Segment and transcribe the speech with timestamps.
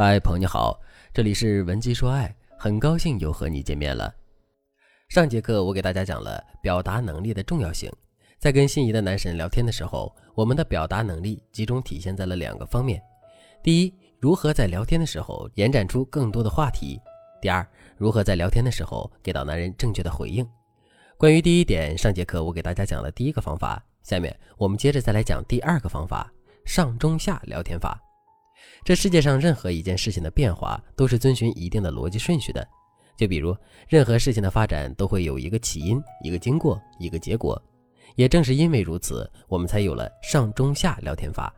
[0.00, 0.80] 嗨，朋友你好，
[1.12, 4.14] 这里是文姬说爱，很高兴又和你见面了。
[5.08, 7.90] 上节课我给大家讲了表达能力的重要性，
[8.38, 13.02] 在跟心仪的男神聊天的时候，我们的表达能力集中体现在了两个方面：
[13.60, 16.96] 第一，如何在聊天的时候延展出更多的话题；
[17.42, 20.48] 第二，如何在聊天的时候给到男人正确的回应。
[21.16, 26.32] 关于第一点，上节课我给大家讲了第一个方法，下面我们接着再来讲第二个方法——
[26.64, 28.00] 上中下聊天法。
[28.84, 32.66] 这世界上任何一件事情的变化都是遵循一定的逻辑顺序的，
[33.16, 33.56] 就比如
[33.88, 37.60] 任何事情的发展都会有一个起因、一个经过、一个结果。
[38.16, 41.54] 也正是因为如此，我们才有了上中下聊天法。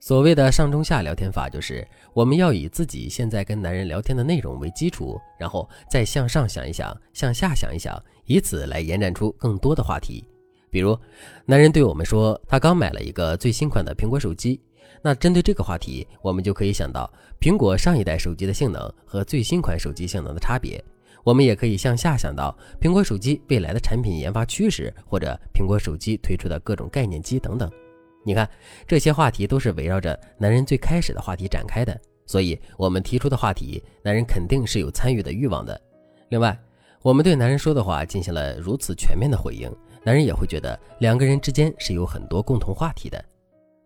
[0.00, 10.22] 所谓的上中下聊天法，就是我们要以自己现在跟男人聊天的内容为基础，然后再向上想一想，向下想一想，以此来延展出更多的话题。
[10.70, 10.98] 比如，
[11.46, 14.60] 男人对我们说他刚买了一个最新款的苹果手机。
[15.02, 20.82] 那针对这个话题，我们就可以想到苹果上一代手机的性能和最新款手机性能的差别。
[21.22, 27.70] 我们也可以向下想到苹果手机未来的产品研发趋势，或者苹果手机推出的各种概念机等等。
[28.24, 28.48] 你看，
[28.86, 35.78] 这些话题都是围绕着男人最开始的话题展开的，所以我们提出的话题，男人肯定是有参与的欲望的。
[36.28, 36.58] 另外，
[37.02, 39.70] 我们对男人说的话进行了如此全面的回应，
[40.02, 43.22] 男人也会觉得两个人之间是有很多共同话题的。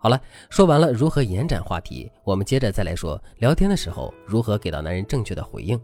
[0.01, 5.79] 好了，说完了如何延展话题，我们接着再来说聊天的时候如何给到男人正确的回应。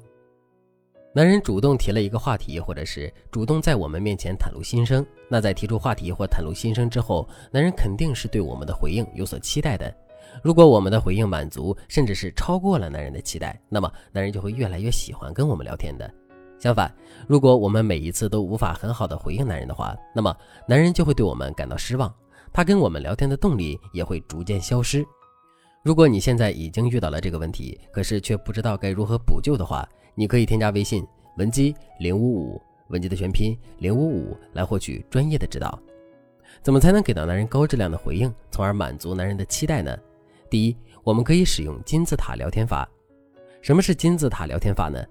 [1.12, 9.92] 男人主动提了一个话题，或者是主动在我们面前袒露心声，那在提出话题或袒露心声之后，男人肯定是对我们的回应有所期待的。
[10.42, 16.08] 如果我们的回应满足，甚至是超过了男人的期待，那么男人就会越来越喜欢跟我们聊天的。
[16.58, 16.92] 相反，
[17.26, 22.12] 如果我们每一次都无法很好的回应男人的话，那么男人就会对我们感到失望。
[22.54, 25.04] 他跟我们聊天的动力也会逐渐消失。
[25.82, 31.04] 如果你现在已经遇到了这个问题，可是却不知道该如何补救的话，你可以添加微信
[31.36, 35.76] 文姬零五五，文姬的全拼零五五，来获取专业的指导。
[36.62, 39.98] 怎么才能给到男人高质量的回应，从而满足男人的期待呢？
[40.48, 42.88] 第一，我们可以使用金字塔聊天法。
[43.62, 45.04] 什么是金字塔聊天法呢？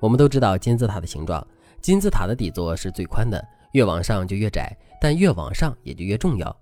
[0.00, 1.44] 我们都知道金字塔的形状，
[1.80, 6.54] 金字塔的底座是最宽的，越往上就越窄，但越往上也就越重要。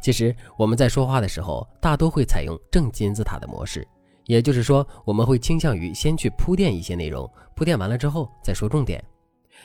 [0.00, 3.86] 其实我们在说话的时候，大多会采用正金字塔的模式，
[4.26, 9.02] 也就是说，我们会倾向于先去铺垫一些内容，铺垫完了之后再说重点。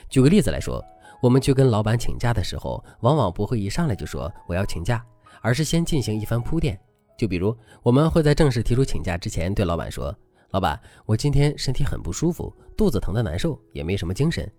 [0.08, 0.84] 举个例子来说，
[1.22, 5.04] 我们去跟老板请假的时候，往往不会一上来就说我要请假，
[5.40, 6.78] 而是先进行一番铺垫。
[7.16, 10.12] 就比如，我们会在正式提出请假之前，对老板说
[10.50, 14.50] ：“老板，我今天身体很不舒服，肚子疼的难受，也没什么精神。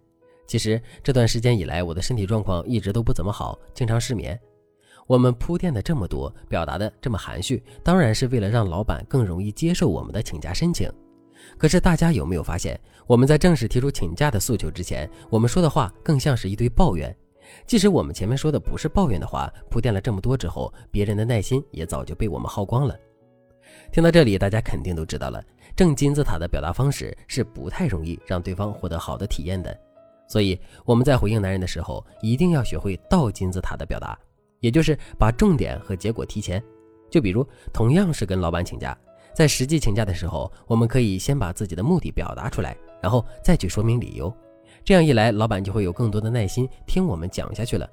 [0.48, 4.40] 其实这段时间以来，我的身体状况一直都不怎么好，经常失眠。”
[5.08, 10.92] 我们铺垫的这么多，表达的这么含蓄，当然是为了让老板更容易接受我们的请假申请。
[11.58, 17.16] 可是大家有没有发现，我们在正式提出请假的诉求之前，我们说的话更像是一堆抱怨。
[17.68, 22.98] 即使我们前面说的不是抱怨的话，铺垫了这么多之后，别人的耐心也早就被我们耗光了。
[23.92, 25.44] 听到这里，大家肯定都知道了，
[25.76, 29.78] 正金字塔的表达方式是不太容易让对方获得好的体验的。
[30.28, 34.18] 所以我们在回应男人的时候，一定要学会倒金字塔的表达。
[34.66, 36.60] 也就是把重点和结果提前，
[37.08, 38.98] 就比如同样是跟老板请假，
[39.32, 44.36] 在实际请假的时候，我们可以先把自己的目的表达出来，然后再去说明理由。
[44.84, 47.88] 这样一来，老板就会有更多的耐心听我们讲下去了。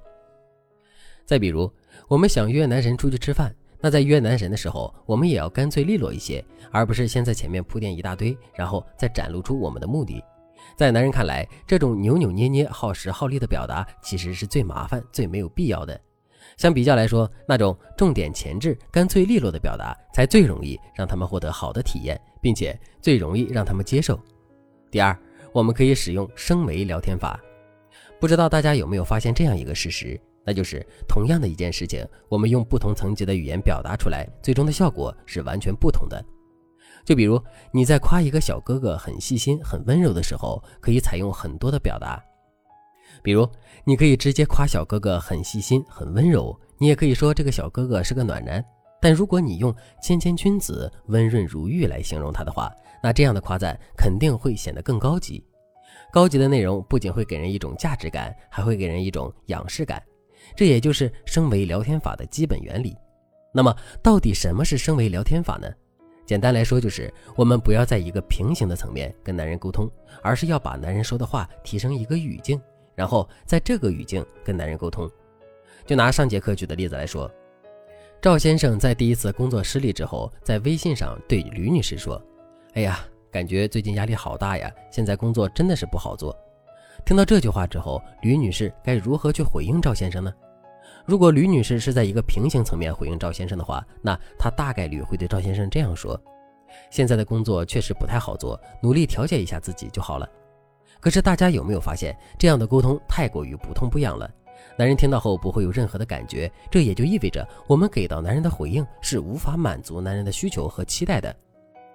[1.26, 1.70] 再比如，
[2.08, 10.24] 我们想约男神出去吃饭，那在约男神的时候，我们也要干脆利落一些，而不是先在前面铺垫一大堆，然后再展露出我们的目的。
[10.74, 16.00] 在男人看来，这种扭扭捏捏、耗时耗力的表达，其实是最麻烦、最没有必要的。
[16.56, 24.18] 相比较来说，那种重点前置、干脆利落的表达，才最容易让他们获得好的体验，并且最容易让他们接受。
[24.90, 25.16] 第二，
[25.52, 27.40] 我们可以使用升维聊天法。
[28.20, 36.24] 不知道大家有没有发现这样一个事实，那就是同样的一件事情，我们用不同层级的语言表达出来，最终的效果是完全不同的。
[37.04, 37.42] 就比如
[37.72, 42.22] 你在夸一个小哥哥很细心、很温柔的时候，可以采用很多的表达。
[43.22, 43.48] 比如，
[43.84, 48.64] 你可以直接夸小哥哥很细心、很温柔，你也可以说这个小哥哥是个暖男。
[49.00, 52.72] 但如果你用谦谦君子、温润如玉来形容他的话，
[53.02, 55.44] 那这样的夸赞肯定会显得更高级。
[56.12, 60.00] 高级的内容不仅会给人一种价值感，还会给人一种仰视感。
[60.54, 62.96] 这也就是升维聊天法的基本原理。
[63.52, 65.68] 那么，到底什么是升维聊天法呢？
[66.24, 69.90] 简单来说，就是我们不要在一个平行的层面跟男人沟通，
[70.22, 72.60] 而是要把男人说的话提升一个语境。
[72.94, 75.10] 然后在这个语境跟男人沟通，
[75.86, 77.30] 就拿上节课举的例子来说，
[78.20, 82.22] 赵先生在第一次工作失利之后，在微信上对吕女士说
[82.74, 83.00] ：“哎呀，
[83.30, 86.36] 感觉最近压力好大呀，现在工作真的是不好做。
[87.04, 90.32] 听到这句话之后，吕女士该如何去回应赵先生呢？
[91.04, 96.20] 如果吕女士是在一个平行层面回应赵先生的话，那她大概率会对赵先生这样说
[96.90, 100.28] ：“现在的工作确实不太好做，努力调节一下自己就好了。”
[101.02, 104.30] 可是大家有没有发现，这样的沟通太过于不痛不痒了？
[104.78, 111.34] 男人听到后不会有任何的感觉，这也就意味着我们给到男人的回应是无法满足男人的需求和期待的。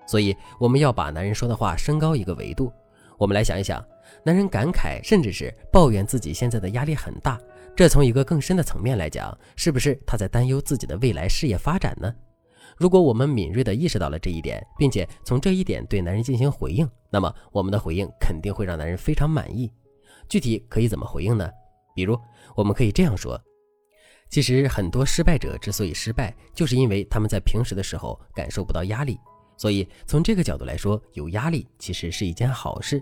[0.05, 2.69] 所以我们要把男人说的话升高一个维度。
[3.17, 3.81] 我们来想一想，
[4.25, 7.39] 男人感慨甚至是抱怨自己现在的压力很大。
[7.77, 12.13] 这从一个更深的层面来讲，是不是他在担忧自己的未来事业发展呢？
[12.75, 19.71] 如果我们敏锐地意识到了这一点，并且从这一点对男人进行回应，那么我们的回应肯定会让男人非常满意。
[20.27, 21.49] 具体可以怎么回应呢？
[21.95, 22.19] 比如，
[22.55, 23.41] 我们可以这样说：
[24.29, 29.17] 其实很多失败者之所以失败，就是因为他们在平时的时候感受不到压力。
[29.57, 33.01] 所以从这个角度来说，有压力其实是一件好事。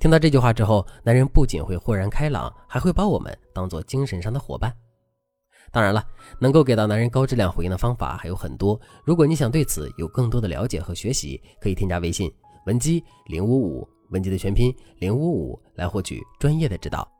[0.00, 4.74] 听到这句话之后，男人不仅会豁然开朗，还会把我们当做精神上的伙伴。
[5.72, 6.06] 当然了，
[6.38, 8.78] 能够给到男人高质量回应的方法还有很多。
[9.04, 12.30] 如果你想对此有更多的了解和学习，可以添加微信
[12.66, 17.10] 文姬零五五，文姬的全拼零五五，来获取专业的指导。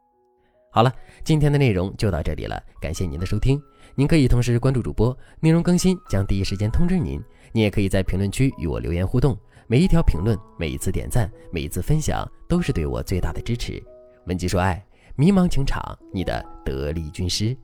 [0.71, 0.93] 好了，
[1.25, 3.61] 今天的内容就到这里了，感谢您的收听。
[3.95, 7.23] 您可以同时关注主播，内容更新将第一时间通知您。
[7.53, 9.37] 您也可以在评论区与我留言互动。
[9.67, 13.83] 每一条评论，每一次点赞，每一次分享，都是对我最大的支持。
[14.27, 14.83] 文姬说爱，
[15.17, 17.57] 迷茫情场，你的得力军师。